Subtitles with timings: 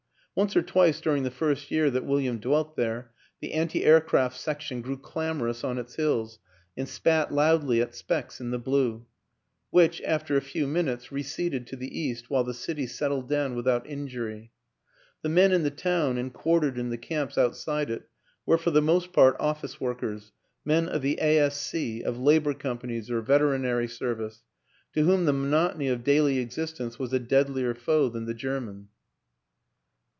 [0.33, 3.11] Once or twice during the first year that William dwelt there
[3.41, 6.39] the anti aircraft section grew clamorous on its hills
[6.77, 9.05] and spat loudly at specks in the blue
[9.71, 13.85] which, after a few minutes, receded to the east while the city settled down without
[13.85, 14.49] injury.
[15.21, 18.07] The men in the town and quartered in the camps out side it
[18.45, 20.31] were for the most part office workers,
[20.63, 24.43] men of the A.S.C., of Labor companies or Veterinary service;
[24.93, 28.87] to whom the monotony of daily existence was a deadlier foe than the German.